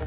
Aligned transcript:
Xin 0.00 0.06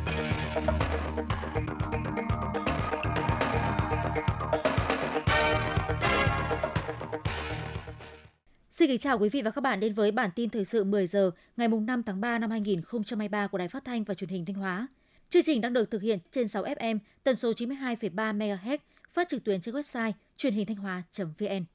kính 8.87 8.97
chào 8.97 9.19
quý 9.19 9.29
vị 9.29 9.41
và 9.41 9.51
các 9.51 9.61
bạn 9.61 9.79
đến 9.79 9.93
với 9.93 10.11
bản 10.11 10.29
tin 10.35 10.49
thời 10.49 10.65
sự 10.65 10.83
10 10.83 11.07
giờ 11.07 11.31
ngày 11.57 11.67
5 11.67 12.03
tháng 12.03 12.21
3 12.21 12.39
năm 12.39 12.51
2023 12.51 13.47
của 13.47 13.57
Đài 13.57 13.67
Phát 13.67 13.85
thanh 13.85 14.03
và 14.03 14.13
Truyền 14.13 14.29
hình 14.29 14.45
Thanh 14.45 14.55
Hóa. 14.55 14.87
Chương 15.29 15.43
trình 15.43 15.61
đang 15.61 15.73
được 15.73 15.91
thực 15.91 16.01
hiện 16.01 16.19
trên 16.31 16.47
6 16.47 16.63
FM, 16.63 16.99
tần 17.23 17.35
số 17.35 17.51
92,3 17.51 18.37
MHz, 18.37 18.77
phát 19.09 19.29
trực 19.29 19.43
tuyến 19.43 19.61
trên 19.61 19.75
website 19.75 20.11
truyền 20.37 20.53
hình 20.53 20.65
thanh 20.65 20.77
hóa.vn. 20.77 21.65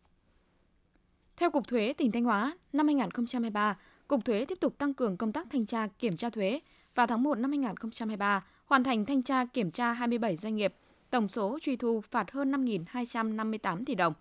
Theo 1.36 1.50
Cục 1.50 1.68
Thuế 1.68 1.92
tỉnh 1.92 2.12
Thanh 2.12 2.24
Hóa, 2.24 2.56
năm 2.72 2.86
2023, 2.86 3.78
Cục 4.08 4.24
Thuế 4.24 4.44
tiếp 4.44 4.58
tục 4.60 4.78
tăng 4.78 4.94
cường 4.94 5.16
công 5.16 5.32
tác 5.32 5.46
thanh 5.50 5.66
tra 5.66 5.86
kiểm 5.98 6.16
tra 6.16 6.30
thuế. 6.30 6.60
Vào 6.98 7.06
tháng 7.06 7.22
1 7.22 7.38
năm 7.38 7.50
2023, 7.50 8.44
hoàn 8.64 8.84
thành 8.84 9.04
thanh 9.04 9.22
tra 9.22 9.44
kiểm 9.44 9.70
tra 9.70 9.92
27 9.92 10.36
doanh 10.36 10.56
nghiệp, 10.56 10.74
tổng 11.10 11.28
số 11.28 11.58
truy 11.62 11.76
thu 11.76 12.00
phạt 12.10 12.30
hơn 12.30 12.52
5.258 12.52 13.84
tỷ 13.84 13.94
đồng, 13.94 14.12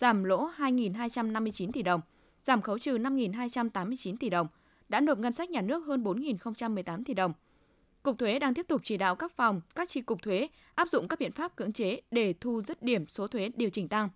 giảm 0.00 0.24
lỗ 0.24 0.48
2.259 0.58 1.72
tỷ 1.72 1.82
đồng, 1.82 2.00
giảm 2.44 2.62
khấu 2.62 2.78
trừ 2.78 2.98
5.289 2.98 4.16
tỷ 4.20 4.30
đồng, 4.30 4.46
đã 4.88 5.00
nộp 5.00 5.18
ngân 5.18 5.32
sách 5.32 5.50
nhà 5.50 5.60
nước 5.60 5.86
hơn 5.86 6.04
4.018 6.04 7.02
tỷ 7.04 7.14
đồng. 7.14 7.32
Cục 8.02 8.18
Thuế 8.18 8.38
đang 8.38 8.54
tiếp 8.54 8.68
tục 8.68 8.80
chỉ 8.84 8.96
đạo 8.96 9.16
các 9.16 9.32
phòng, 9.36 9.60
các 9.74 9.88
chi 9.88 10.00
cục 10.00 10.22
thuế 10.22 10.48
áp 10.74 10.88
dụng 10.88 11.08
các 11.08 11.18
biện 11.18 11.32
pháp 11.32 11.56
cưỡng 11.56 11.72
chế 11.72 12.00
để 12.10 12.34
thu 12.40 12.60
dứt 12.60 12.82
điểm 12.82 13.08
số 13.08 13.26
thuế 13.26 13.50
điều 13.56 13.70
chỉnh 13.70 13.88
tăng. 13.88 14.08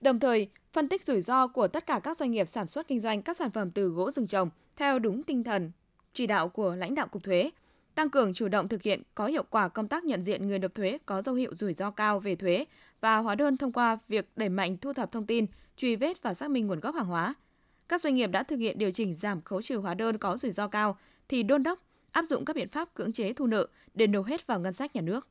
Đồng 0.00 0.20
thời, 0.20 0.48
phân 0.72 0.88
tích 0.88 1.04
rủi 1.04 1.20
ro 1.20 1.46
của 1.46 1.68
tất 1.68 1.86
cả 1.86 2.00
các 2.02 2.16
doanh 2.16 2.30
nghiệp 2.30 2.48
sản 2.48 2.66
xuất 2.66 2.88
kinh 2.88 3.00
doanh 3.00 3.22
các 3.22 3.36
sản 3.36 3.50
phẩm 3.50 3.70
từ 3.70 3.88
gỗ 3.88 4.10
rừng 4.10 4.26
trồng 4.26 4.50
theo 4.76 4.98
đúng 4.98 5.22
tinh 5.22 5.44
thần 5.44 5.70
chỉ 6.16 6.26
đạo 6.26 6.48
của 6.48 6.74
lãnh 6.74 6.94
đạo 6.94 7.08
cục 7.08 7.22
thuế, 7.22 7.50
tăng 7.94 8.10
cường 8.10 8.34
chủ 8.34 8.48
động 8.48 8.68
thực 8.68 8.82
hiện 8.82 9.02
có 9.14 9.26
hiệu 9.26 9.42
quả 9.50 9.68
công 9.68 9.88
tác 9.88 10.04
nhận 10.04 10.22
diện 10.22 10.48
người 10.48 10.58
nộp 10.58 10.74
thuế 10.74 10.98
có 11.06 11.22
dấu 11.22 11.34
hiệu 11.34 11.54
rủi 11.54 11.72
ro 11.72 11.90
cao 11.90 12.20
về 12.20 12.36
thuế 12.36 12.64
và 13.00 13.16
hóa 13.16 13.34
đơn 13.34 13.56
thông 13.56 13.72
qua 13.72 13.98
việc 14.08 14.30
đẩy 14.36 14.48
mạnh 14.48 14.76
thu 14.76 14.92
thập 14.92 15.12
thông 15.12 15.26
tin, 15.26 15.46
truy 15.76 15.96
vết 15.96 16.22
và 16.22 16.34
xác 16.34 16.50
minh 16.50 16.66
nguồn 16.66 16.80
gốc 16.80 16.94
hàng 16.94 17.06
hóa. 17.06 17.34
Các 17.88 18.00
doanh 18.00 18.14
nghiệp 18.14 18.26
đã 18.26 18.42
thực 18.42 18.56
hiện 18.56 18.78
điều 18.78 18.90
chỉnh 18.90 19.14
giảm 19.14 19.42
khấu 19.42 19.62
trừ 19.62 19.76
hóa 19.76 19.94
đơn 19.94 20.18
có 20.18 20.36
rủi 20.36 20.52
ro 20.52 20.68
cao 20.68 20.98
thì 21.28 21.42
đôn 21.42 21.62
đốc 21.62 21.82
áp 22.12 22.24
dụng 22.28 22.44
các 22.44 22.56
biện 22.56 22.68
pháp 22.68 22.94
cưỡng 22.94 23.12
chế 23.12 23.32
thu 23.32 23.46
nợ 23.46 23.66
để 23.94 24.06
nộp 24.06 24.26
hết 24.26 24.46
vào 24.46 24.60
ngân 24.60 24.72
sách 24.72 24.96
nhà 24.96 25.02
nước. 25.02 25.28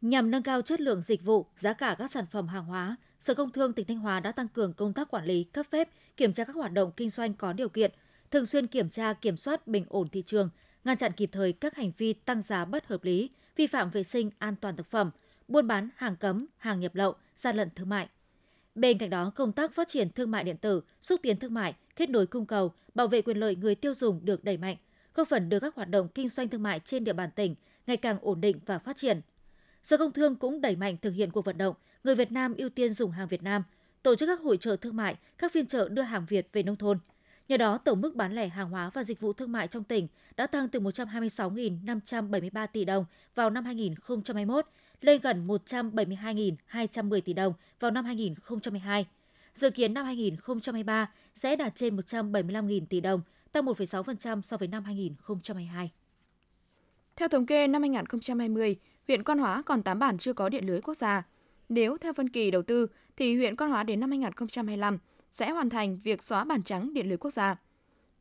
Nhằm 0.00 0.30
nâng 0.30 0.42
cao 0.42 0.62
chất 0.62 0.80
lượng 0.80 1.02
dịch 1.02 1.24
vụ, 1.24 1.46
giá 1.56 1.72
cả 1.72 1.96
các 1.98 2.10
sản 2.10 2.26
phẩm 2.32 2.48
hàng 2.48 2.64
hóa, 2.64 2.96
Sở 3.18 3.34
Công 3.34 3.50
Thương 3.50 3.72
tỉnh 3.72 3.86
Thanh 3.86 3.98
Hóa 3.98 4.20
đã 4.20 4.32
tăng 4.32 4.48
cường 4.48 4.72
công 4.72 4.92
tác 4.92 5.10
quản 5.10 5.24
lý, 5.24 5.44
cấp 5.44 5.66
phép, 5.70 5.88
kiểm 6.16 6.32
tra 6.32 6.44
các 6.44 6.56
hoạt 6.56 6.72
động 6.72 6.92
kinh 6.96 7.10
doanh 7.10 7.34
có 7.34 7.52
điều 7.52 7.68
kiện, 7.68 7.92
thường 8.32 8.46
xuyên 8.46 8.66
kiểm 8.66 8.88
tra 8.88 9.12
kiểm 9.12 9.36
soát 9.36 9.66
bình 9.66 9.84
ổn 9.88 10.08
thị 10.08 10.22
trường, 10.26 10.50
ngăn 10.84 10.96
chặn 10.96 11.12
kịp 11.12 11.30
thời 11.32 11.52
các 11.52 11.76
hành 11.76 11.92
vi 11.98 12.12
tăng 12.12 12.42
giá 12.42 12.64
bất 12.64 12.86
hợp 12.86 13.04
lý, 13.04 13.30
vi 13.56 13.66
phạm 13.66 13.90
vệ 13.90 14.02
sinh 14.02 14.30
an 14.38 14.56
toàn 14.56 14.76
thực 14.76 14.90
phẩm, 14.90 15.10
buôn 15.48 15.66
bán 15.66 15.88
hàng 15.96 16.16
cấm, 16.16 16.46
hàng 16.56 16.80
nhập 16.80 16.94
lậu, 16.94 17.14
gian 17.36 17.56
lận 17.56 17.68
thương 17.76 17.88
mại. 17.88 18.08
Bên 18.74 18.98
cạnh 18.98 19.10
đó, 19.10 19.32
công 19.34 19.52
tác 19.52 19.74
phát 19.74 19.88
triển 19.88 20.10
thương 20.10 20.30
mại 20.30 20.44
điện 20.44 20.56
tử, 20.56 20.80
xúc 21.00 21.20
tiến 21.22 21.38
thương 21.38 21.54
mại, 21.54 21.74
kết 21.96 22.10
nối 22.10 22.26
cung 22.26 22.46
cầu, 22.46 22.72
bảo 22.94 23.08
vệ 23.08 23.22
quyền 23.22 23.36
lợi 23.36 23.56
người 23.56 23.74
tiêu 23.74 23.94
dùng 23.94 24.24
được 24.24 24.44
đẩy 24.44 24.56
mạnh, 24.56 24.76
góp 25.14 25.28
phần 25.28 25.48
đưa 25.48 25.60
các 25.60 25.74
hoạt 25.74 25.88
động 25.88 26.08
kinh 26.08 26.28
doanh 26.28 26.48
thương 26.48 26.62
mại 26.62 26.80
trên 26.80 27.04
địa 27.04 27.12
bàn 27.12 27.30
tỉnh 27.36 27.54
ngày 27.86 27.96
càng 27.96 28.18
ổn 28.20 28.40
định 28.40 28.60
và 28.66 28.78
phát 28.78 28.96
triển. 28.96 29.20
Sở 29.82 29.96
Công 29.96 30.12
Thương 30.12 30.36
cũng 30.36 30.60
đẩy 30.60 30.76
mạnh 30.76 30.96
thực 31.02 31.10
hiện 31.10 31.30
cuộc 31.30 31.44
vận 31.44 31.58
động 31.58 31.74
người 32.04 32.14
Việt 32.14 32.32
Nam 32.32 32.54
ưu 32.54 32.68
tiên 32.68 32.92
dùng 32.92 33.10
hàng 33.10 33.28
Việt 33.28 33.42
Nam, 33.42 33.62
tổ 34.02 34.14
chức 34.14 34.26
các 34.26 34.40
hội 34.40 34.56
trợ 34.56 34.76
thương 34.76 34.96
mại, 34.96 35.16
các 35.38 35.52
phiên 35.52 35.66
chợ 35.66 35.88
đưa 35.88 36.02
hàng 36.02 36.26
Việt 36.28 36.48
về 36.52 36.62
nông 36.62 36.76
thôn. 36.76 36.98
Nhờ 37.48 37.56
đó, 37.56 37.78
tổng 37.78 38.00
mức 38.00 38.14
bán 38.14 38.34
lẻ 38.34 38.48
hàng 38.48 38.70
hóa 38.70 38.90
và 38.94 39.04
dịch 39.04 39.20
vụ 39.20 39.32
thương 39.32 39.52
mại 39.52 39.68
trong 39.68 39.84
tỉnh 39.84 40.08
đã 40.36 40.46
tăng 40.46 40.68
từ 40.68 40.80
126.573 40.80 42.66
tỷ 42.66 42.84
đồng 42.84 43.04
vào 43.34 43.50
năm 43.50 43.64
2021 43.64 44.66
lên 45.00 45.20
gần 45.20 45.46
172.210 45.46 47.20
tỷ 47.20 47.32
đồng 47.32 47.52
vào 47.80 47.90
năm 47.90 48.04
2022. 48.04 49.06
Dự 49.54 49.70
kiến 49.70 49.94
năm 49.94 50.04
2023 50.04 51.10
sẽ 51.34 51.56
đạt 51.56 51.74
trên 51.74 51.96
175.000 51.96 52.86
tỷ 52.86 53.00
đồng, 53.00 53.20
tăng 53.52 53.64
1,6% 53.64 54.42
so 54.42 54.56
với 54.56 54.68
năm 54.68 54.84
2022. 54.84 55.90
Theo 57.16 57.28
thống 57.28 57.46
kê 57.46 57.66
năm 57.66 57.82
2020, 57.82 58.76
huyện 59.08 59.24
Quan 59.24 59.38
Hóa 59.38 59.62
còn 59.66 59.82
8 59.82 59.98
bản 59.98 60.18
chưa 60.18 60.32
có 60.32 60.48
điện 60.48 60.66
lưới 60.66 60.80
quốc 60.80 60.94
gia. 60.94 61.22
Nếu 61.68 61.98
theo 61.98 62.12
phân 62.12 62.28
kỳ 62.28 62.50
đầu 62.50 62.62
tư 62.62 62.86
thì 63.16 63.36
huyện 63.36 63.56
Quan 63.56 63.70
Hóa 63.70 63.82
đến 63.82 64.00
năm 64.00 64.10
2025 64.10 64.98
sẽ 65.32 65.50
hoàn 65.50 65.70
thành 65.70 65.98
việc 66.02 66.22
xóa 66.22 66.44
bản 66.44 66.62
trắng 66.62 66.94
điện 66.94 67.08
lưới 67.08 67.16
quốc 67.16 67.30
gia. 67.30 67.56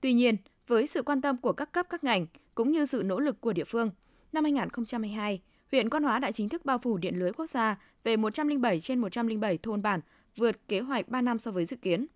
Tuy 0.02 0.14
nhiên, 0.14 0.38
với 0.68 0.88
sự 0.88 1.04
quan 1.04 1.22
tâm 1.22 1.38
của 1.38 1.54
các 1.54 1.72
cấp 1.72 1.86
các 1.90 2.04
ngành 2.04 2.28
cũng 2.56 2.72
như 2.72 2.86
sự 2.86 3.04
nỗ 3.06 3.20
lực 3.20 3.42
của 3.42 3.54
địa 3.54 3.64
phương, 3.64 3.92
năm 4.34 4.44
2022, 4.44 5.42
huyện 5.72 5.90
Quan 5.90 6.04
Hóa 6.04 6.20
đã 6.20 6.32
chính 6.32 6.50
thức 6.50 6.66
bao 6.66 6.78
phủ 6.78 6.98
điện 6.98 7.20
lưới 7.20 7.32
quốc 7.32 7.50
gia 7.50 7.78
về 8.04 8.18
107 8.18 8.80
trên 8.80 9.00
107 9.00 9.58
thôn 9.58 9.82
bản, 9.82 10.00
vượt 10.38 10.68
kế 10.68 10.80
hoạch 10.80 11.10
3 11.10 11.22
năm 11.22 11.40
so 11.40 11.52
với 11.52 11.66
dự 11.66 11.78
kiến. 11.78 12.08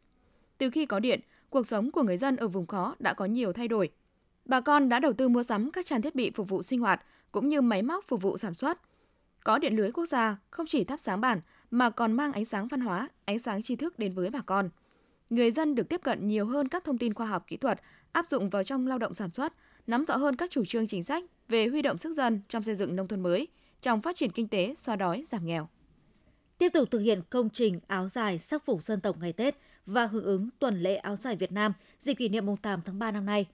Từ 0.58 0.70
khi 0.70 0.86
có 0.86 1.00
điện, 1.00 1.20
cuộc 1.50 1.68
sống 1.68 1.92
của 1.92 2.04
người 2.04 2.18
dân 2.18 2.36
ở 2.36 2.48
vùng 2.48 2.68
khó 2.68 2.96
đã 3.00 3.14
có 3.14 3.26
nhiều 3.26 3.54
thay 3.54 3.68
đổi. 3.68 3.90
Bà 4.46 4.62
con 4.62 4.90
đã 4.90 5.00
đầu 5.00 5.14
tư 5.14 5.30
mua 5.30 5.44
sắm 5.44 5.72
các 5.72 5.86
trang 5.86 6.02
thiết 6.02 6.16
bị 6.16 6.32
phục 6.36 6.50
vụ 6.50 6.64
sinh 6.64 6.80
hoạt 6.80 7.02
cũng 7.32 7.50
như 7.50 7.62
máy 7.62 7.82
móc 7.82 8.08
phục 8.08 8.22
vụ 8.22 8.38
sản 8.38 8.54
xuất. 8.54 8.82
Có 9.44 9.58
điện 9.58 9.76
lưới 9.76 9.92
quốc 9.92 10.06
gia 10.06 10.38
không 10.50 10.66
chỉ 10.66 10.84
thắp 10.84 11.00
sáng 11.00 11.22
bản 11.22 11.42
mà 11.72 11.90
còn 11.90 12.14
mang 12.14 12.32
ánh 12.32 12.46
sáng 12.46 12.68
văn 12.68 12.82
hóa, 12.82 13.10
ánh 13.26 13.40
sáng 13.40 13.62
tri 13.62 13.76
thức 13.76 14.00
đến 14.00 14.14
với 14.14 14.30
bà 14.30 14.42
con. 14.46 14.70
Người 15.30 15.52
dân 15.52 15.76
được 15.76 15.90
tiếp 15.90 16.02
cận 16.04 16.28
nhiều 16.28 16.46
hơn 16.46 16.68
các 16.68 16.84
thông 16.84 16.98
tin 16.98 17.14
khoa 17.14 17.28
học 17.28 17.44
kỹ 17.48 17.58
thuật 17.58 17.82
áp 18.12 18.30
dụng 18.30 18.50
vào 18.50 18.64
trong 18.64 18.88
lao 18.88 18.98
động 18.98 19.14
sản 19.14 19.32
xuất, 19.32 19.54
nắm 19.88 20.06
rõ 20.06 20.18
hơn 20.18 20.36
các 20.36 20.52
chủ 20.52 20.66
trương 20.66 20.88
chính 20.88 21.04
sách 21.04 21.24
về 21.48 21.68
huy 21.68 21.82
động 21.82 21.98
sức 21.98 22.14
dân 22.14 22.42
trong 22.48 22.64
xây 22.64 22.76
dựng 22.76 22.96
nông 22.96 23.08
thôn 23.08 23.24
mới, 23.24 23.48
trong 23.82 24.02
phát 24.02 24.16
triển 24.16 24.32
kinh 24.32 24.48
tế, 24.48 24.74
xóa 24.76 24.96
đói, 24.96 25.24
giảm 25.32 25.46
nghèo. 25.46 25.70
Tiếp 26.58 26.70
tục 26.70 26.92
thực 26.92 27.00
hiện 27.00 27.22
công 27.30 27.50
trình 27.50 27.80
áo 27.88 28.10
dài 28.10 28.40
sắc 28.40 28.66
phục 28.66 28.84
dân 28.84 29.02
tộc 29.02 29.18
ngày 29.20 29.34
Tết 29.34 29.56
và 29.86 30.06
hưởng 30.06 30.24
ứng 30.24 30.50
tuần 30.60 30.82
lễ 30.82 30.96
áo 30.96 31.16
dài 31.16 31.36
Việt 31.36 31.52
Nam 31.52 31.74
dịp 32.00 32.14
kỷ 32.14 32.30
niệm 32.30 32.46
mùng 32.46 32.58
8 32.58 32.82
tháng 32.86 33.00
3 33.00 33.12
năm 33.12 33.26
nay. 33.26 33.46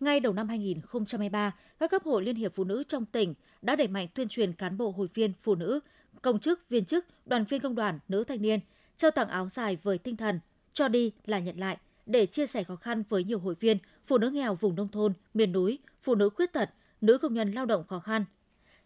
Ngay 0.00 0.20
đầu 0.20 0.32
năm 0.32 0.48
2023, 0.48 1.54
các 1.80 1.90
cấp 1.90 2.02
hội 2.04 2.22
Liên 2.22 2.36
hiệp 2.36 2.54
Phụ 2.54 2.64
nữ 2.64 2.82
trong 2.88 3.04
tỉnh 3.04 3.34
đã 3.62 3.76
đẩy 3.76 3.88
mạnh 3.88 4.08
tuyên 4.14 4.28
truyền 4.28 4.52
cán 4.52 4.76
bộ 4.76 4.90
hội 4.90 5.08
viên 5.14 5.32
phụ 5.42 5.54
nữ, 5.54 5.80
công 6.22 6.38
chức, 6.38 6.68
viên 6.68 6.84
chức, 6.84 7.06
đoàn 7.26 7.44
viên 7.44 7.60
công 7.60 7.74
đoàn, 7.74 7.98
nữ 8.08 8.24
thanh 8.24 8.42
niên, 8.42 8.60
trao 8.96 9.10
tặng 9.10 9.28
áo 9.28 9.48
dài 9.48 9.78
với 9.82 9.98
tinh 9.98 10.16
thần 10.16 10.40
cho 10.78 10.88
đi 10.88 11.12
là 11.26 11.38
nhận 11.38 11.58
lại 11.58 11.76
để 12.06 12.26
chia 12.26 12.46
sẻ 12.46 12.64
khó 12.64 12.76
khăn 12.76 13.02
với 13.08 13.24
nhiều 13.24 13.38
hội 13.38 13.54
viên, 13.60 13.78
phụ 14.06 14.18
nữ 14.18 14.30
nghèo 14.30 14.54
vùng 14.54 14.74
nông 14.74 14.88
thôn, 14.88 15.12
miền 15.34 15.52
núi, 15.52 15.78
phụ 16.02 16.14
nữ 16.14 16.30
khuyết 16.30 16.52
tật, 16.52 16.70
nữ 17.00 17.18
công 17.18 17.34
nhân 17.34 17.52
lao 17.52 17.66
động 17.66 17.86
khó 17.86 18.00
khăn. 18.00 18.24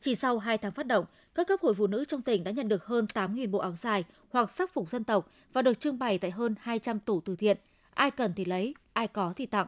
Chỉ 0.00 0.14
sau 0.14 0.38
2 0.38 0.58
tháng 0.58 0.72
phát 0.72 0.86
động, 0.86 1.04
các 1.34 1.48
cấp 1.48 1.60
hội 1.62 1.74
phụ 1.74 1.86
nữ 1.86 2.04
trong 2.04 2.22
tỉnh 2.22 2.44
đã 2.44 2.50
nhận 2.50 2.68
được 2.68 2.84
hơn 2.84 3.06
8.000 3.14 3.50
bộ 3.50 3.58
áo 3.58 3.76
dài 3.76 4.04
hoặc 4.30 4.50
sắc 4.50 4.74
phục 4.74 4.90
dân 4.90 5.04
tộc 5.04 5.30
và 5.52 5.62
được 5.62 5.80
trưng 5.80 5.98
bày 5.98 6.18
tại 6.18 6.30
hơn 6.30 6.54
200 6.60 7.00
tủ 7.00 7.20
từ 7.20 7.36
thiện. 7.36 7.56
Ai 7.94 8.10
cần 8.10 8.32
thì 8.36 8.44
lấy, 8.44 8.74
ai 8.92 9.08
có 9.08 9.32
thì 9.36 9.46
tặng. 9.46 9.66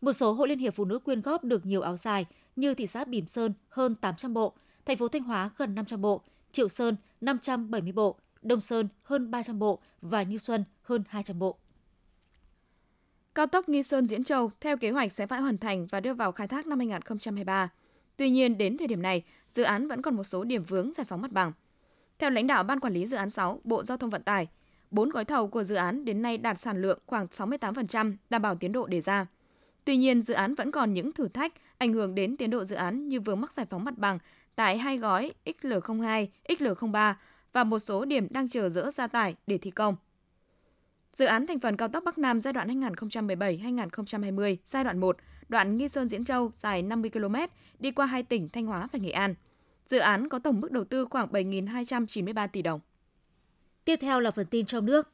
Một 0.00 0.12
số 0.12 0.32
hội 0.32 0.48
liên 0.48 0.58
hiệp 0.58 0.74
phụ 0.74 0.84
nữ 0.84 0.98
quyên 0.98 1.20
góp 1.20 1.44
được 1.44 1.66
nhiều 1.66 1.80
áo 1.80 1.96
dài 1.96 2.26
như 2.56 2.74
thị 2.74 2.86
xã 2.86 3.04
Bỉm 3.04 3.26
Sơn 3.26 3.52
hơn 3.68 3.94
800 3.94 4.34
bộ, 4.34 4.54
thành 4.84 4.96
phố 4.96 5.08
Thanh 5.08 5.22
Hóa 5.22 5.50
gần 5.56 5.74
500 5.74 6.00
bộ, 6.00 6.20
Triệu 6.52 6.68
Sơn 6.68 6.96
570 7.20 7.92
bộ, 7.92 8.16
Đông 8.42 8.60
Sơn 8.60 8.88
hơn 9.02 9.30
300 9.30 9.58
bộ 9.58 9.80
và 10.00 10.22
Như 10.22 10.38
Xuân 10.38 10.64
hơn 10.86 11.04
200 11.08 11.38
bộ. 11.38 11.56
Cao 13.34 13.46
tốc 13.46 13.68
Nghi 13.68 13.82
Sơn 13.82 14.06
Diễn 14.06 14.24
Châu 14.24 14.50
theo 14.60 14.76
kế 14.76 14.90
hoạch 14.90 15.12
sẽ 15.12 15.26
phải 15.26 15.40
hoàn 15.40 15.58
thành 15.58 15.86
và 15.86 16.00
đưa 16.00 16.14
vào 16.14 16.32
khai 16.32 16.48
thác 16.48 16.66
năm 16.66 16.78
2023. 16.78 17.72
Tuy 18.16 18.30
nhiên, 18.30 18.58
đến 18.58 18.78
thời 18.78 18.88
điểm 18.88 19.02
này, 19.02 19.22
dự 19.54 19.62
án 19.62 19.88
vẫn 19.88 20.02
còn 20.02 20.16
một 20.16 20.24
số 20.24 20.44
điểm 20.44 20.64
vướng 20.64 20.92
giải 20.92 21.06
phóng 21.08 21.22
mặt 21.22 21.32
bằng. 21.32 21.52
Theo 22.18 22.30
lãnh 22.30 22.46
đạo 22.46 22.62
Ban 22.62 22.80
Quản 22.80 22.92
lý 22.92 23.06
Dự 23.06 23.16
án 23.16 23.30
6, 23.30 23.60
Bộ 23.64 23.84
Giao 23.84 23.98
thông 23.98 24.10
Vận 24.10 24.22
tải, 24.22 24.48
4 24.90 25.10
gói 25.10 25.24
thầu 25.24 25.48
của 25.48 25.64
dự 25.64 25.74
án 25.74 26.04
đến 26.04 26.22
nay 26.22 26.38
đạt 26.38 26.58
sản 26.58 26.82
lượng 26.82 26.98
khoảng 27.06 27.26
68%, 27.26 28.16
đảm 28.30 28.42
bảo 28.42 28.54
tiến 28.54 28.72
độ 28.72 28.86
đề 28.86 29.00
ra. 29.00 29.26
Tuy 29.84 29.96
nhiên, 29.96 30.22
dự 30.22 30.34
án 30.34 30.54
vẫn 30.54 30.70
còn 30.70 30.92
những 30.92 31.12
thử 31.12 31.28
thách 31.28 31.52
ảnh 31.78 31.92
hưởng 31.92 32.14
đến 32.14 32.36
tiến 32.36 32.50
độ 32.50 32.64
dự 32.64 32.76
án 32.76 33.08
như 33.08 33.20
vướng 33.20 33.40
mắc 33.40 33.52
giải 33.52 33.66
phóng 33.70 33.84
mặt 33.84 33.98
bằng 33.98 34.18
tại 34.56 34.78
hai 34.78 34.98
gói 34.98 35.32
XL02, 35.44 36.26
XL03 36.48 37.14
và 37.52 37.64
một 37.64 37.78
số 37.78 38.04
điểm 38.04 38.26
đang 38.30 38.48
chờ 38.48 38.68
dỡ 38.68 38.90
gia 38.90 39.06
tải 39.06 39.34
để 39.46 39.58
thi 39.58 39.70
công. 39.70 39.96
Dự 41.16 41.24
án 41.26 41.46
thành 41.46 41.60
phần 41.60 41.76
cao 41.76 41.88
tốc 41.88 42.04
Bắc 42.04 42.18
Nam 42.18 42.40
giai 42.40 42.52
đoạn 42.52 42.80
2017-2020, 42.80 44.56
giai 44.64 44.84
đoạn 44.84 44.98
1, 44.98 45.16
đoạn 45.48 45.76
Nghi 45.78 45.88
Sơn 45.88 46.08
Diễn 46.08 46.24
Châu 46.24 46.50
dài 46.62 46.82
50 46.82 47.10
km, 47.10 47.34
đi 47.78 47.90
qua 47.90 48.06
hai 48.06 48.22
tỉnh 48.22 48.48
Thanh 48.48 48.66
Hóa 48.66 48.88
và 48.92 48.98
Nghệ 48.98 49.10
An. 49.10 49.34
Dự 49.86 49.98
án 49.98 50.28
có 50.28 50.38
tổng 50.38 50.60
mức 50.60 50.72
đầu 50.72 50.84
tư 50.84 51.04
khoảng 51.10 51.28
7.293 51.32 52.48
tỷ 52.48 52.62
đồng. 52.62 52.80
Tiếp 53.84 53.96
theo 54.02 54.20
là 54.20 54.30
phần 54.30 54.46
tin 54.46 54.66
trong 54.66 54.86
nước. 54.86 55.08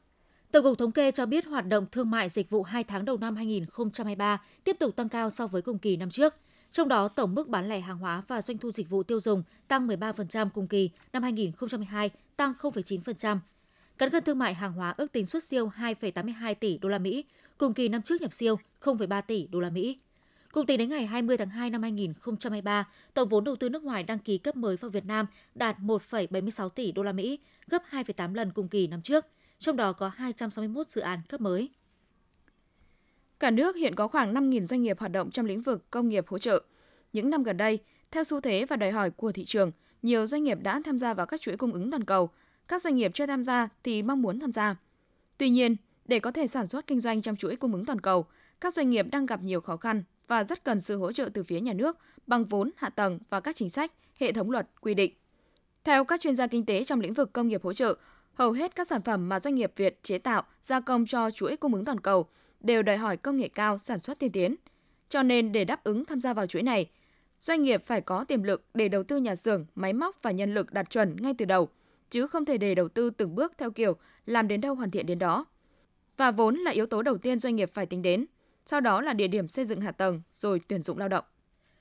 Tổng 0.51 0.63
cục 0.63 0.77
Thống 0.77 0.91
kê 0.91 1.11
cho 1.11 1.25
biết 1.25 1.45
hoạt 1.45 1.67
động 1.67 1.85
thương 1.91 2.11
mại 2.11 2.29
dịch 2.29 2.49
vụ 2.49 2.63
2 2.63 2.83
tháng 2.83 3.05
đầu 3.05 3.17
năm 3.17 3.35
2023 3.35 4.41
tiếp 4.63 4.75
tục 4.79 4.95
tăng 4.95 5.09
cao 5.09 5.29
so 5.29 5.47
với 5.47 5.61
cùng 5.61 5.79
kỳ 5.79 5.97
năm 5.97 6.09
trước. 6.09 6.35
Trong 6.71 6.87
đó, 6.87 7.07
tổng 7.07 7.35
mức 7.35 7.47
bán 7.47 7.69
lẻ 7.69 7.79
hàng 7.79 7.97
hóa 7.97 8.23
và 8.27 8.41
doanh 8.41 8.57
thu 8.57 8.71
dịch 8.71 8.89
vụ 8.89 9.03
tiêu 9.03 9.19
dùng 9.19 9.43
tăng 9.67 9.87
13% 9.87 10.49
cùng 10.53 10.67
kỳ 10.67 10.89
năm 11.13 11.23
2022, 11.23 12.09
tăng 12.35 12.53
0,9%. 12.59 13.37
Cán 13.97 14.09
cân 14.09 14.23
thương 14.23 14.39
mại 14.39 14.53
hàng 14.53 14.73
hóa 14.73 14.93
ước 14.97 15.11
tính 15.11 15.25
xuất 15.25 15.43
siêu 15.43 15.71
2,82 15.77 16.55
tỷ 16.55 16.77
đô 16.77 16.89
la 16.89 16.97
Mỹ, 16.97 17.25
cùng 17.57 17.73
kỳ 17.73 17.87
năm 17.87 18.01
trước 18.01 18.21
nhập 18.21 18.33
siêu 18.33 18.59
0,3 18.81 19.21
tỷ 19.21 19.47
đô 19.47 19.59
la 19.59 19.69
Mỹ. 19.69 19.97
Cùng 20.51 20.65
tính 20.65 20.77
đến 20.77 20.89
ngày 20.89 21.05
20 21.05 21.37
tháng 21.37 21.49
2 21.49 21.69
năm 21.69 21.81
2023, 21.81 22.87
tổng 23.13 23.29
vốn 23.29 23.43
đầu 23.43 23.55
tư 23.55 23.69
nước 23.69 23.83
ngoài 23.83 24.03
đăng 24.03 24.19
ký 24.19 24.37
cấp 24.37 24.55
mới 24.55 24.77
vào 24.77 24.91
Việt 24.91 25.05
Nam 25.05 25.25
đạt 25.55 25.79
1,76 25.79 26.69
tỷ 26.69 26.91
đô 26.91 27.03
la 27.03 27.11
Mỹ, 27.11 27.39
gấp 27.67 27.83
2,8 27.89 28.33
lần 28.33 28.51
cùng 28.51 28.67
kỳ 28.67 28.87
năm 28.87 29.01
trước, 29.01 29.25
trong 29.59 29.75
đó 29.75 29.93
có 29.93 30.11
261 30.15 30.89
dự 30.89 31.01
án 31.01 31.19
cấp 31.29 31.41
mới. 31.41 31.69
Cả 33.39 33.51
nước 33.51 33.75
hiện 33.75 33.95
có 33.95 34.07
khoảng 34.07 34.33
5.000 34.33 34.67
doanh 34.67 34.81
nghiệp 34.81 34.99
hoạt 34.99 35.11
động 35.11 35.31
trong 35.31 35.45
lĩnh 35.45 35.61
vực 35.61 35.91
công 35.91 36.09
nghiệp 36.09 36.27
hỗ 36.27 36.39
trợ. 36.39 36.63
Những 37.13 37.29
năm 37.29 37.43
gần 37.43 37.57
đây, 37.57 37.79
theo 38.11 38.23
xu 38.23 38.39
thế 38.39 38.65
và 38.65 38.75
đòi 38.75 38.91
hỏi 38.91 39.11
của 39.11 39.31
thị 39.31 39.45
trường, 39.45 39.71
nhiều 40.01 40.25
doanh 40.25 40.43
nghiệp 40.43 40.57
đã 40.61 40.81
tham 40.85 40.99
gia 40.99 41.13
vào 41.13 41.25
các 41.25 41.41
chuỗi 41.41 41.57
cung 41.57 41.73
ứng 41.73 41.91
toàn 41.91 42.03
cầu. 42.03 42.29
Các 42.67 42.81
doanh 42.81 42.95
nghiệp 42.95 43.11
chưa 43.13 43.25
tham 43.25 43.43
gia 43.43 43.69
thì 43.83 44.01
mong 44.01 44.21
muốn 44.21 44.39
tham 44.39 44.51
gia. 44.51 44.75
Tuy 45.37 45.49
nhiên, 45.49 45.75
để 46.05 46.19
có 46.19 46.31
thể 46.31 46.47
sản 46.47 46.67
xuất 46.67 46.87
kinh 46.87 46.99
doanh 46.99 47.21
trong 47.21 47.35
chuỗi 47.35 47.55
cung 47.55 47.73
ứng 47.73 47.85
toàn 47.85 48.01
cầu, 48.01 48.25
các 48.61 48.73
doanh 48.73 48.89
nghiệp 48.89 49.05
đang 49.11 49.25
gặp 49.25 49.43
nhiều 49.43 49.61
khó 49.61 49.77
khăn 49.77 50.03
và 50.27 50.43
rất 50.43 50.63
cần 50.63 50.81
sự 50.81 50.97
hỗ 50.97 51.11
trợ 51.11 51.29
từ 51.33 51.43
phía 51.43 51.59
nhà 51.59 51.73
nước 51.73 51.97
bằng 52.27 52.45
vốn, 52.45 52.71
hạ 52.75 52.89
tầng 52.89 53.19
và 53.29 53.39
các 53.39 53.55
chính 53.55 53.69
sách, 53.69 53.91
hệ 54.15 54.31
thống 54.31 54.51
luật, 54.51 54.67
quy 54.81 54.93
định. 54.93 55.13
Theo 55.83 56.03
các 56.03 56.21
chuyên 56.21 56.35
gia 56.35 56.47
kinh 56.47 56.65
tế 56.65 56.83
trong 56.83 56.99
lĩnh 56.99 57.13
vực 57.13 57.33
công 57.33 57.47
nghiệp 57.47 57.63
hỗ 57.63 57.73
trợ, 57.73 57.95
hầu 58.33 58.51
hết 58.51 58.75
các 58.75 58.87
sản 58.87 59.01
phẩm 59.01 59.29
mà 59.29 59.39
doanh 59.39 59.55
nghiệp 59.55 59.73
Việt 59.75 59.99
chế 60.03 60.17
tạo, 60.17 60.43
gia 60.61 60.79
công 60.79 61.05
cho 61.05 61.31
chuỗi 61.31 61.57
cung 61.57 61.73
ứng 61.73 61.85
toàn 61.85 61.99
cầu 61.99 62.27
đều 62.59 62.83
đòi 62.83 62.97
hỏi 62.97 63.17
công 63.17 63.37
nghệ 63.37 63.47
cao, 63.47 63.77
sản 63.77 63.99
xuất 63.99 64.19
tiên 64.19 64.31
tiến. 64.31 64.55
Cho 65.09 65.23
nên 65.23 65.51
để 65.51 65.65
đáp 65.65 65.83
ứng 65.83 66.05
tham 66.05 66.21
gia 66.21 66.33
vào 66.33 66.47
chuỗi 66.47 66.63
này, 66.63 66.89
doanh 67.39 67.61
nghiệp 67.61 67.83
phải 67.85 68.01
có 68.01 68.23
tiềm 68.23 68.43
lực 68.43 68.65
để 68.73 68.87
đầu 68.87 69.03
tư 69.03 69.17
nhà 69.17 69.35
xưởng, 69.35 69.65
máy 69.75 69.93
móc 69.93 70.17
và 70.21 70.31
nhân 70.31 70.53
lực 70.53 70.73
đạt 70.73 70.89
chuẩn 70.89 71.15
ngay 71.21 71.33
từ 71.37 71.45
đầu, 71.45 71.69
chứ 72.13 72.27
không 72.27 72.45
thể 72.45 72.57
để 72.57 72.75
đầu 72.75 72.89
tư 72.89 73.09
từng 73.09 73.35
bước 73.35 73.53
theo 73.57 73.71
kiểu 73.71 73.95
làm 74.25 74.47
đến 74.47 74.61
đâu 74.61 74.75
hoàn 74.75 74.91
thiện 74.91 75.05
đến 75.05 75.19
đó. 75.19 75.45
Và 76.17 76.31
vốn 76.31 76.55
là 76.55 76.71
yếu 76.71 76.85
tố 76.85 77.01
đầu 77.01 77.17
tiên 77.17 77.39
doanh 77.39 77.55
nghiệp 77.55 77.71
phải 77.73 77.85
tính 77.85 78.01
đến, 78.01 78.25
sau 78.65 78.81
đó 78.81 79.01
là 79.01 79.13
địa 79.13 79.27
điểm 79.27 79.47
xây 79.47 79.65
dựng 79.65 79.81
hạ 79.81 79.91
tầng, 79.91 80.21
rồi 80.31 80.61
tuyển 80.67 80.83
dụng 80.83 80.97
lao 80.97 81.07
động. 81.09 81.23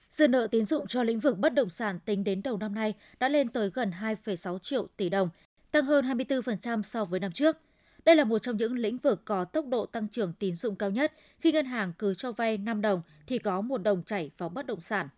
Dư 0.09 0.29
nợ 0.29 0.47
tín 0.51 0.65
dụng 0.65 0.87
cho 0.87 1.03
lĩnh 1.03 1.21
vực 1.21 1.39
bất 1.39 1.55
động 1.55 1.71
sản 1.71 1.99
tính 2.05 2.25
đến 2.25 2.43
đầu 2.43 2.57
năm 2.59 2.75
nay 2.75 2.95
đã 3.21 3.29
lên 3.29 3.49
tới 3.49 3.71
gần 3.75 3.91
2,6 4.01 4.59
triệu 4.59 4.87
tỷ 4.97 5.09
đồng, 5.09 5.29
tăng 5.71 5.85
hơn 5.85 6.05
24% 6.05 6.83
so 6.83 7.05
với 7.05 7.21
năm 7.21 7.33
trước. 7.33 7.57
Đây 8.05 8.17
là 8.17 8.25
một 8.25 8.39
trong 8.39 8.57
những 8.57 8.73
lĩnh 8.73 8.99
vực 8.99 9.23
có 9.25 9.45
tốc 9.45 9.67
độ 9.67 9.87
tăng 9.87 10.09
trưởng 10.09 10.33
tín 10.33 10.57
dụng 10.57 10.77
cao 10.77 10.91
nhất 10.91 11.13
khi 11.39 11.53
ngân 11.53 11.67
hàng 11.67 11.93
cứ 11.99 12.15
cho 12.15 12.33
vay 12.33 12.59
5 12.59 12.81
đồng 12.81 13.03
thì 13.27 13.39
có 13.39 13.61
một 13.61 13.79
đồng 13.79 14.03
chảy 14.03 14.31
vào 14.39 14.49
bất 14.49 14.67
động 14.67 14.81
sản. 14.81 15.09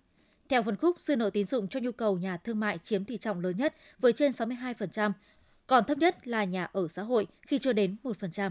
Theo 0.48 0.62
phân 0.62 0.76
khúc, 0.76 1.00
dư 1.00 1.16
nợ 1.16 1.30
tín 1.30 1.46
dụng 1.46 1.68
cho 1.68 1.80
nhu 1.80 1.92
cầu 1.92 2.18
nhà 2.18 2.36
thương 2.36 2.60
mại 2.60 2.78
chiếm 2.78 3.04
tỷ 3.04 3.16
trọng 3.16 3.40
lớn 3.40 3.56
nhất 3.56 3.74
với 3.98 4.12
trên 4.12 4.30
62%, 4.30 5.12
còn 5.66 5.84
thấp 5.84 5.98
nhất 5.98 6.28
là 6.28 6.44
nhà 6.44 6.68
ở 6.72 6.88
xã 6.88 7.02
hội 7.02 7.26
khi 7.42 7.58
chưa 7.58 7.72
đến 7.72 7.96
1%. 8.04 8.50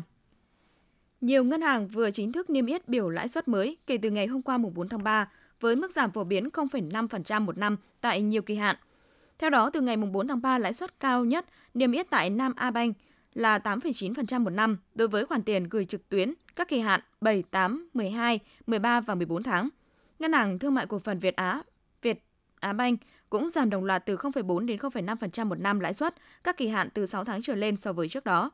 Nhiều 1.22 1.44
ngân 1.44 1.62
hàng 1.62 1.88
vừa 1.88 2.12
chính 2.12 2.32
thức 2.32 2.50
niêm 2.50 2.66
yết 2.66 2.88
biểu 2.88 3.10
lãi 3.10 3.28
suất 3.28 3.48
mới 3.48 3.78
kể 3.88 3.98
từ 3.98 4.10
ngày 4.10 4.28
hôm 4.28 4.42
qua 4.42 4.58
mùng 4.58 4.74
4 4.74 4.90
tháng 4.90 5.04
3 5.04 5.30
với 5.60 5.76
mức 5.76 5.92
giảm 5.92 6.12
phổ 6.12 6.24
biến 6.24 6.50
0,5% 6.50 7.42
một 7.42 7.58
năm 7.58 7.78
tại 8.02 8.22
nhiều 8.22 8.42
kỳ 8.42 8.56
hạn. 8.56 8.76
Theo 9.40 9.50
đó, 9.50 9.70
từ 9.70 9.82
ngày 9.82 9.98
mùng 9.98 10.12
4 10.12 10.28
tháng 10.28 10.42
3, 10.42 10.58
lãi 10.58 10.74
suất 10.74 11.00
cao 11.00 11.26
nhất 11.26 11.46
niêm 11.74 11.92
yết 11.92 12.10
tại 12.10 12.30
Nam 12.30 12.54
A 12.56 12.72
Bank 12.72 12.98
là 13.34 13.58
8,9% 13.58 14.44
một 14.44 14.50
năm 14.50 14.78
đối 14.96 15.08
với 15.08 15.26
khoản 15.26 15.44
tiền 15.44 15.64
gửi 15.70 15.86
trực 15.86 16.10
tuyến 16.10 16.34
các 16.56 16.68
kỳ 16.68 16.80
hạn 16.80 17.02
7, 17.22 17.44
8, 17.52 17.90
12, 17.94 18.40
13 18.68 19.02
và 19.02 19.16
14 19.16 19.44
tháng. 19.44 19.70
Ngân 20.20 20.34
hàng 20.34 20.60
Thương 20.60 20.74
mại 20.74 20.86
Cổ 20.86 21.00
phần 21.00 21.20
Việt 21.20 21.36
Á, 21.36 21.64
Á 22.64 22.74
Banh 22.74 22.98
cũng 23.30 23.50
giảm 23.50 23.70
đồng 23.70 23.84
loạt 23.84 24.06
từ 24.06 24.16
0,4 24.16 24.66
đến 24.66 24.80
0,5% 24.80 25.46
một 25.46 25.60
năm 25.60 25.80
lãi 25.80 25.94
suất 25.94 26.16
các 26.44 26.58
kỳ 26.58 26.68
hạn 26.68 26.90
từ 26.94 27.06
6 27.06 27.26
tháng 27.26 27.42
trở 27.42 27.56
lên 27.56 27.78
so 27.78 27.94
với 27.94 28.10
trước 28.10 28.24
đó. 28.24 28.52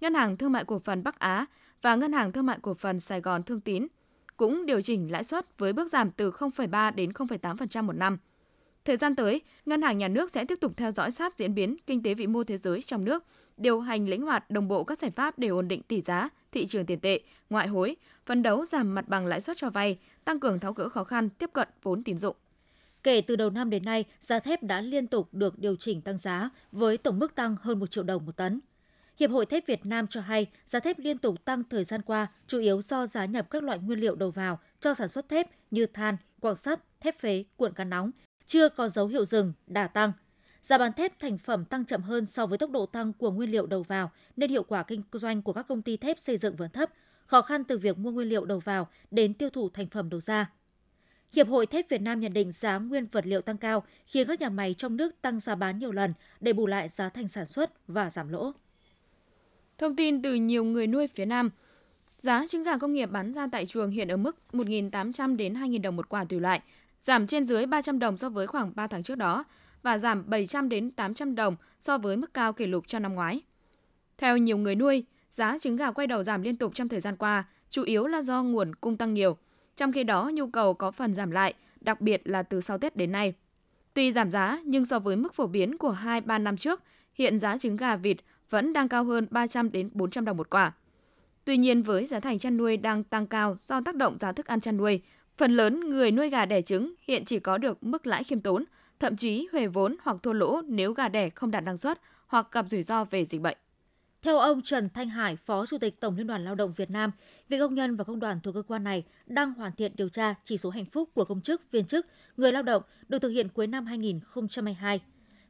Ngân 0.00 0.14
hàng 0.14 0.36
Thương 0.36 0.52
mại 0.52 0.64
Cổ 0.64 0.78
phần 0.78 1.02
Bắc 1.02 1.18
Á 1.18 1.46
và 1.82 1.96
Ngân 1.96 2.12
hàng 2.12 2.32
Thương 2.32 2.46
mại 2.46 2.58
Cổ 2.62 2.74
phần 2.74 3.00
Sài 3.00 3.20
Gòn 3.20 3.42
Thương 3.42 3.60
Tín 3.60 3.86
cũng 4.36 4.66
điều 4.66 4.82
chỉnh 4.82 5.12
lãi 5.12 5.24
suất 5.24 5.58
với 5.58 5.72
bước 5.72 5.90
giảm 5.90 6.10
từ 6.10 6.30
0,3 6.30 6.94
đến 6.94 7.10
0,8% 7.10 7.82
một 7.82 7.92
năm. 7.92 8.18
Thời 8.84 8.96
gian 8.96 9.16
tới, 9.16 9.40
Ngân 9.66 9.82
hàng 9.82 9.98
Nhà 9.98 10.08
nước 10.08 10.30
sẽ 10.30 10.44
tiếp 10.44 10.58
tục 10.60 10.72
theo 10.76 10.90
dõi 10.90 11.10
sát 11.10 11.38
diễn 11.38 11.54
biến 11.54 11.76
kinh 11.86 12.02
tế 12.02 12.14
vĩ 12.14 12.26
mô 12.26 12.44
thế 12.44 12.56
giới 12.58 12.82
trong 12.82 13.04
nước, 13.04 13.24
điều 13.56 13.80
hành 13.80 14.08
linh 14.08 14.22
hoạt 14.22 14.50
đồng 14.50 14.68
bộ 14.68 14.84
các 14.84 14.98
giải 14.98 15.10
pháp 15.10 15.38
để 15.38 15.48
ổn 15.48 15.68
định 15.68 15.82
tỷ 15.82 16.00
giá, 16.00 16.28
thị 16.52 16.66
trường 16.66 16.86
tiền 16.86 17.00
tệ, 17.00 17.20
ngoại 17.50 17.68
hối, 17.68 17.96
phấn 18.26 18.42
đấu 18.42 18.66
giảm 18.66 18.94
mặt 18.94 19.08
bằng 19.08 19.26
lãi 19.26 19.40
suất 19.40 19.56
cho 19.56 19.70
vay, 19.70 19.98
tăng 20.24 20.40
cường 20.40 20.58
tháo 20.58 20.72
gỡ 20.72 20.88
khó 20.88 21.04
khăn 21.04 21.28
tiếp 21.28 21.50
cận 21.52 21.68
vốn 21.82 22.04
tín 22.04 22.18
dụng. 22.18 22.36
Kể 23.02 23.20
từ 23.20 23.36
đầu 23.36 23.50
năm 23.50 23.70
đến 23.70 23.84
nay, 23.84 24.04
giá 24.20 24.38
thép 24.38 24.62
đã 24.62 24.80
liên 24.80 25.06
tục 25.06 25.28
được 25.32 25.58
điều 25.58 25.76
chỉnh 25.76 26.02
tăng 26.02 26.18
giá 26.18 26.50
với 26.72 26.98
tổng 26.98 27.18
mức 27.18 27.34
tăng 27.34 27.56
hơn 27.60 27.78
1 27.78 27.90
triệu 27.90 28.04
đồng 28.04 28.26
một 28.26 28.36
tấn. 28.36 28.60
Hiệp 29.18 29.30
hội 29.30 29.46
Thép 29.46 29.66
Việt 29.66 29.86
Nam 29.86 30.06
cho 30.06 30.20
hay 30.20 30.46
giá 30.66 30.80
thép 30.80 30.98
liên 30.98 31.18
tục 31.18 31.44
tăng 31.44 31.62
thời 31.70 31.84
gian 31.84 32.02
qua 32.02 32.26
chủ 32.46 32.58
yếu 32.58 32.82
do 32.82 33.06
giá 33.06 33.24
nhập 33.24 33.50
các 33.50 33.62
loại 33.62 33.78
nguyên 33.78 34.00
liệu 34.00 34.14
đầu 34.14 34.30
vào 34.30 34.58
cho 34.80 34.94
sản 34.94 35.08
xuất 35.08 35.28
thép 35.28 35.50
như 35.70 35.86
than, 35.86 36.16
quặng 36.40 36.56
sắt, 36.56 37.00
thép 37.00 37.20
phế, 37.20 37.44
cuộn 37.56 37.72
cán 37.72 37.90
nóng 37.90 38.10
chưa 38.46 38.68
có 38.68 38.88
dấu 38.88 39.06
hiệu 39.06 39.24
dừng, 39.24 39.52
đà 39.66 39.86
tăng. 39.86 40.12
Giá 40.62 40.78
bán 40.78 40.92
thép 40.92 41.18
thành 41.18 41.38
phẩm 41.38 41.64
tăng 41.64 41.84
chậm 41.84 42.02
hơn 42.02 42.26
so 42.26 42.46
với 42.46 42.58
tốc 42.58 42.70
độ 42.70 42.86
tăng 42.86 43.12
của 43.12 43.30
nguyên 43.30 43.50
liệu 43.50 43.66
đầu 43.66 43.82
vào 43.82 44.10
nên 44.36 44.50
hiệu 44.50 44.62
quả 44.62 44.82
kinh 44.82 45.02
doanh 45.12 45.42
của 45.42 45.52
các 45.52 45.68
công 45.68 45.82
ty 45.82 45.96
thép 45.96 46.20
xây 46.20 46.36
dựng 46.36 46.56
vẫn 46.56 46.70
thấp, 46.70 46.90
khó 47.26 47.42
khăn 47.42 47.64
từ 47.64 47.78
việc 47.78 47.98
mua 47.98 48.10
nguyên 48.10 48.28
liệu 48.28 48.44
đầu 48.44 48.58
vào 48.58 48.88
đến 49.10 49.34
tiêu 49.34 49.50
thụ 49.50 49.68
thành 49.68 49.88
phẩm 49.88 50.10
đầu 50.10 50.20
ra. 50.20 50.50
Hiệp 51.32 51.48
hội 51.48 51.66
Thép 51.66 51.88
Việt 51.88 52.00
Nam 52.00 52.20
nhận 52.20 52.32
định 52.32 52.52
giá 52.52 52.78
nguyên 52.78 53.06
vật 53.12 53.26
liệu 53.26 53.40
tăng 53.40 53.58
cao 53.58 53.82
khiến 54.06 54.28
các 54.28 54.40
nhà 54.40 54.48
máy 54.48 54.74
trong 54.78 54.96
nước 54.96 55.22
tăng 55.22 55.40
giá 55.40 55.54
bán 55.54 55.78
nhiều 55.78 55.92
lần 55.92 56.14
để 56.40 56.52
bù 56.52 56.66
lại 56.66 56.88
giá 56.88 57.08
thành 57.08 57.28
sản 57.28 57.46
xuất 57.46 57.88
và 57.88 58.10
giảm 58.10 58.28
lỗ. 58.28 58.52
Thông 59.78 59.96
tin 59.96 60.22
từ 60.22 60.34
nhiều 60.34 60.64
người 60.64 60.86
nuôi 60.86 61.06
phía 61.06 61.24
Nam, 61.24 61.50
giá 62.18 62.46
trứng 62.46 62.62
gà 62.62 62.78
công 62.78 62.92
nghiệp 62.92 63.06
bán 63.06 63.32
ra 63.32 63.46
tại 63.52 63.66
chuồng 63.66 63.90
hiện 63.90 64.08
ở 64.08 64.16
mức 64.16 64.36
1.800 64.52 65.36
đến 65.36 65.54
2.000 65.54 65.82
đồng 65.82 65.96
một 65.96 66.08
quả 66.08 66.24
tùy 66.24 66.40
loại, 66.40 66.60
giảm 67.02 67.26
trên 67.26 67.44
dưới 67.44 67.66
300 67.66 67.98
đồng 67.98 68.16
so 68.16 68.28
với 68.28 68.46
khoảng 68.46 68.72
3 68.74 68.86
tháng 68.86 69.02
trước 69.02 69.14
đó 69.14 69.44
và 69.82 69.98
giảm 69.98 70.30
700 70.30 70.68
đến 70.68 70.90
800 70.90 71.34
đồng 71.34 71.56
so 71.80 71.98
với 71.98 72.16
mức 72.16 72.34
cao 72.34 72.52
kỷ 72.52 72.66
lục 72.66 72.84
cho 72.86 72.98
năm 72.98 73.14
ngoái. 73.14 73.40
Theo 74.18 74.36
nhiều 74.36 74.58
người 74.58 74.74
nuôi, 74.74 75.04
giá 75.30 75.58
trứng 75.58 75.76
gà 75.76 75.90
quay 75.90 76.06
đầu 76.06 76.22
giảm 76.22 76.42
liên 76.42 76.56
tục 76.56 76.72
trong 76.74 76.88
thời 76.88 77.00
gian 77.00 77.16
qua, 77.16 77.44
chủ 77.70 77.82
yếu 77.82 78.06
là 78.06 78.22
do 78.22 78.42
nguồn 78.42 78.74
cung 78.74 78.96
tăng 78.96 79.14
nhiều. 79.14 79.36
Trong 79.78 79.92
khi 79.92 80.04
đó, 80.04 80.30
nhu 80.34 80.46
cầu 80.46 80.74
có 80.74 80.90
phần 80.90 81.14
giảm 81.14 81.30
lại, 81.30 81.54
đặc 81.80 82.00
biệt 82.00 82.22
là 82.24 82.42
từ 82.42 82.60
sau 82.60 82.78
Tết 82.78 82.96
đến 82.96 83.12
nay. 83.12 83.34
Tuy 83.94 84.12
giảm 84.12 84.30
giá, 84.30 84.60
nhưng 84.64 84.84
so 84.84 84.98
với 84.98 85.16
mức 85.16 85.34
phổ 85.34 85.46
biến 85.46 85.78
của 85.78 85.96
2-3 86.02 86.42
năm 86.42 86.56
trước, 86.56 86.82
hiện 87.14 87.38
giá 87.38 87.58
trứng 87.58 87.76
gà 87.76 87.96
vịt 87.96 88.16
vẫn 88.50 88.72
đang 88.72 88.88
cao 88.88 89.04
hơn 89.04 89.26
300 89.30 89.72
đến 89.72 89.90
400 89.92 90.24
đồng 90.24 90.36
một 90.36 90.50
quả. 90.50 90.72
Tuy 91.44 91.56
nhiên 91.56 91.82
với 91.82 92.06
giá 92.06 92.20
thành 92.20 92.38
chăn 92.38 92.56
nuôi 92.56 92.76
đang 92.76 93.04
tăng 93.04 93.26
cao 93.26 93.56
do 93.60 93.80
tác 93.80 93.94
động 93.94 94.18
giá 94.18 94.32
thức 94.32 94.46
ăn 94.46 94.60
chăn 94.60 94.76
nuôi, 94.76 95.02
phần 95.36 95.56
lớn 95.56 95.80
người 95.80 96.10
nuôi 96.10 96.30
gà 96.30 96.44
đẻ 96.44 96.62
trứng 96.62 96.94
hiện 97.02 97.24
chỉ 97.24 97.38
có 97.38 97.58
được 97.58 97.84
mức 97.84 98.06
lãi 98.06 98.24
khiêm 98.24 98.40
tốn, 98.40 98.64
thậm 99.00 99.16
chí 99.16 99.48
huề 99.52 99.66
vốn 99.66 99.96
hoặc 100.02 100.16
thua 100.22 100.32
lỗ 100.32 100.62
nếu 100.64 100.92
gà 100.92 101.08
đẻ 101.08 101.30
không 101.30 101.50
đạt 101.50 101.64
năng 101.64 101.76
suất 101.76 102.00
hoặc 102.26 102.48
gặp 102.52 102.66
rủi 102.70 102.82
ro 102.82 103.04
về 103.04 103.24
dịch 103.24 103.40
bệnh. 103.40 103.56
Theo 104.22 104.38
ông 104.38 104.62
Trần 104.62 104.88
Thanh 104.94 105.08
Hải, 105.08 105.36
Phó 105.36 105.66
Chủ 105.66 105.78
tịch 105.78 106.00
Tổng 106.00 106.16
Liên 106.16 106.26
đoàn 106.26 106.44
Lao 106.44 106.54
động 106.54 106.72
Việt 106.76 106.90
Nam, 106.90 107.10
việc 107.48 107.58
công 107.58 107.74
nhân 107.74 107.96
và 107.96 108.04
công 108.04 108.20
đoàn 108.20 108.40
thuộc 108.40 108.54
cơ 108.54 108.62
quan 108.62 108.84
này 108.84 109.04
đang 109.26 109.54
hoàn 109.54 109.72
thiện 109.72 109.92
điều 109.96 110.08
tra 110.08 110.34
chỉ 110.44 110.58
số 110.58 110.70
hạnh 110.70 110.84
phúc 110.84 111.10
của 111.14 111.24
công 111.24 111.40
chức, 111.40 111.70
viên 111.70 111.84
chức, 111.84 112.06
người 112.36 112.52
lao 112.52 112.62
động 112.62 112.82
được 113.08 113.18
thực 113.18 113.28
hiện 113.28 113.48
cuối 113.48 113.66
năm 113.66 113.86
2022 113.86 115.00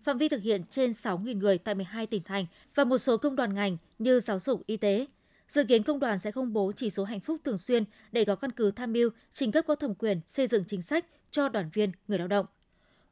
phạm 0.09 0.19
vi 0.19 0.29
thực 0.29 0.43
hiện 0.43 0.63
trên 0.71 0.91
6.000 0.91 1.39
người 1.39 1.59
tại 1.59 1.75
12 1.75 2.07
tỉnh 2.07 2.23
thành 2.23 2.47
và 2.75 2.85
một 2.85 2.99
số 2.99 3.17
công 3.17 3.37
đoàn 3.37 3.55
ngành 3.55 3.77
như 3.99 4.21
giáo 4.21 4.41
dục, 4.41 4.63
y 4.67 4.77
tế. 4.77 5.07
Dự 5.49 5.65
kiến 5.65 5.83
công 5.83 5.99
đoàn 5.99 6.19
sẽ 6.19 6.31
công 6.31 6.53
bố 6.53 6.73
chỉ 6.77 6.91
số 6.91 7.05
hạnh 7.05 7.21
phúc 7.21 7.41
thường 7.45 7.59
xuyên 7.59 7.85
để 8.13 8.25
có 8.25 8.37
căn 8.37 8.53
cứ 8.53 8.71
tham 8.71 8.93
mưu 8.93 9.11
trình 9.33 9.53
cấp 9.53 9.65
có 9.69 9.75
thẩm 9.75 9.95
quyền 9.95 10.21
xây 10.29 10.47
dựng 10.47 10.65
chính 10.67 10.83
sách 10.83 11.07
cho 11.31 11.49
đoàn 11.49 11.71
viên 11.73 11.93
người 12.09 12.19
lao 12.19 12.29
động. 12.29 12.47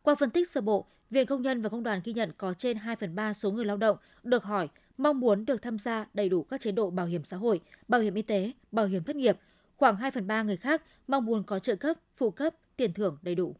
Qua 0.02 0.14
phân 0.14 0.30
tích 0.30 0.50
sơ 0.50 0.60
bộ, 0.60 0.86
Viện 1.16 1.26
Công 1.26 1.42
nhân 1.42 1.62
và 1.62 1.68
Công 1.68 1.82
đoàn 1.82 2.00
ghi 2.04 2.12
nhận 2.12 2.32
có 2.38 2.54
trên 2.54 2.76
2 2.76 2.96
phần 2.96 3.14
3 3.14 3.34
số 3.34 3.50
người 3.50 3.64
lao 3.64 3.76
động 3.76 3.96
được 4.22 4.44
hỏi 4.44 4.68
mong 4.98 5.20
muốn 5.20 5.44
được 5.44 5.62
tham 5.62 5.78
gia 5.78 6.06
đầy 6.14 6.28
đủ 6.28 6.42
các 6.42 6.60
chế 6.60 6.72
độ 6.72 6.90
bảo 6.90 7.06
hiểm 7.06 7.24
xã 7.24 7.36
hội, 7.36 7.60
bảo 7.88 8.00
hiểm 8.00 8.14
y 8.14 8.22
tế, 8.22 8.52
bảo 8.72 8.86
hiểm 8.86 9.04
thất 9.04 9.16
nghiệp. 9.16 9.38
Khoảng 9.76 9.96
2 9.96 10.10
phần 10.10 10.26
3 10.26 10.42
người 10.42 10.56
khác 10.56 10.82
mong 11.08 11.24
muốn 11.24 11.44
có 11.44 11.58
trợ 11.58 11.76
cấp, 11.76 11.96
phụ 12.16 12.30
cấp, 12.30 12.54
tiền 12.76 12.92
thưởng 12.92 13.18
đầy 13.22 13.34
đủ. 13.34 13.54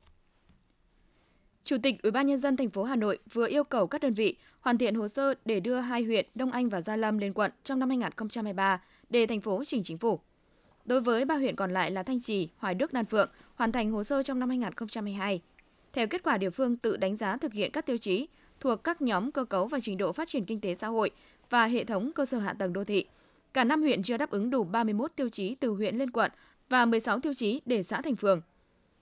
Chủ 1.65 1.77
tịch 1.83 2.03
Ủy 2.03 2.11
ban 2.13 2.27
nhân 2.27 2.39
dân 2.39 2.57
thành 2.57 2.71
phố 2.71 2.85
Hà 2.85 2.97
Nội 2.97 3.19
vừa 3.33 3.49
yêu 3.49 3.65
cầu 3.65 3.87
các 3.87 4.01
đơn 4.01 4.15
vị 4.15 4.37
hoàn 4.61 4.79
thiện 4.79 4.95
hồ 4.95 5.09
sơ 5.09 5.35
để 5.45 5.61
đưa 5.61 5.81
hai 5.81 6.03
huyện 6.03 6.27
Đông 6.35 6.53
Anh 6.53 6.69
và 6.69 6.81
Gia 6.81 6.97
Lâm 6.97 7.19
lên 7.19 7.33
quận 7.33 7.53
trong 7.65 7.79
năm 7.79 7.89
2023 7.89 8.83
để 9.11 9.27
thành 9.27 9.41
phố 9.41 9.65
chỉnh 9.65 9.83
chính 9.83 9.99
phủ. 9.99 10.21
Đối 10.85 11.01
với 11.01 11.25
ba 11.25 11.35
huyện 11.35 11.57
còn 11.57 11.73
lại 11.73 11.91
là 11.91 12.03
Thanh 12.03 12.21
Trì, 12.21 12.49
Hoài 12.57 12.75
Đức, 12.75 12.93
Đan 12.93 13.05
Phượng 13.05 13.31
hoàn 13.55 13.73
thành 13.73 13.91
hồ 13.91 14.05
sơ 14.05 14.23
trong 14.23 14.39
năm 14.39 14.49
2022. 14.49 15.43
Theo 15.97 16.07
kết 16.07 16.23
quả 16.23 16.39
địa 16.39 16.51
phương 16.51 16.77
tự 16.77 16.97
đánh 16.97 17.17
giá 17.17 17.37
thực 17.37 17.53
hiện 17.53 17.71
các 17.73 17.87
tiêu 17.87 17.99
chí 17.99 18.29
thuộc 18.61 18.85
các 18.85 19.03
nhóm 19.03 19.33
cơ 19.33 19.45
cấu 19.45 19.67
và 19.67 19.79
trình 19.83 19.99
độ 19.99 20.13
phát 20.13 20.29
triển 20.29 20.45
kinh 20.45 20.61
tế 20.61 20.75
xã 20.75 20.87
hội 20.87 21.11
và 21.51 21.67
hệ 21.67 21.85
thống 21.85 22.13
cơ 22.15 22.27
sở 22.27 22.39
hạ 22.39 22.53
tầng 22.53 22.73
đô 22.73 22.85
thị. 22.85 23.07
Cả 23.55 23.65
năm 23.65 23.83
huyện 23.83 24.03
chưa 24.03 24.17
đáp 24.17 24.31
ứng 24.31 24.51
đủ 24.51 24.65
31 24.65 25.13
tiêu 25.17 25.29
chí 25.29 25.55
từ 25.55 25.71
huyện 25.71 25.97
lên 25.97 26.11
quận 26.11 26.31
và 26.69 26.87
16 26.87 27.21
tiêu 27.21 27.35
chí 27.35 27.61
để 27.67 27.83
xã 27.83 28.03
thành 28.03 28.17
phường. 28.17 28.41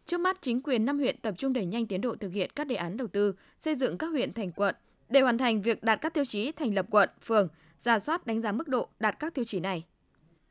Trước 0.04 0.20
mắt, 0.20 0.38
chính 0.42 0.62
quyền 0.62 0.84
năm 0.84 0.98
huyện 0.98 1.16
tập 1.22 1.34
trung 1.38 1.52
đẩy 1.52 1.66
nhanh 1.66 1.86
tiến 1.86 2.00
độ 2.00 2.16
thực 2.20 2.32
hiện 2.32 2.50
các 2.54 2.66
đề 2.66 2.76
án 2.76 2.96
đầu 2.96 3.08
tư, 3.08 3.34
xây 3.58 3.74
dựng 3.74 3.98
các 3.98 4.06
huyện 4.06 4.32
thành 4.32 4.52
quận 4.52 4.74
để 5.08 5.20
hoàn 5.20 5.38
thành 5.38 5.62
việc 5.62 5.82
đạt 5.82 6.00
các 6.00 6.14
tiêu 6.14 6.24
chí 6.24 6.52
thành 6.52 6.74
lập 6.74 6.86
quận, 6.90 7.08
phường, 7.24 7.48
giả 7.78 7.98
soát 7.98 8.26
đánh 8.26 8.40
giá 8.40 8.52
mức 8.52 8.68
độ 8.68 8.88
đạt 9.00 9.18
các 9.18 9.34
tiêu 9.34 9.44
chí 9.44 9.60
này. 9.60 9.84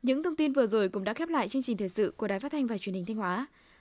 Những 0.02 0.22
thông 0.22 0.36
tin 0.36 0.52
vừa 0.52 0.66
rồi 0.66 0.88
cũng 0.88 1.04
đã 1.04 1.14
khép 1.14 1.28
lại 1.28 1.48
chương 1.48 1.62
trình 1.62 1.76
thời 1.76 1.88
sự 1.88 2.14
của 2.16 2.28
Đài 2.28 2.40
Phát 2.40 2.52
thanh 2.52 2.66
và 2.66 2.78
Truyền 2.78 2.94
hình 2.94 3.04
Thanh 3.04 3.16
Hóa. 3.16 3.46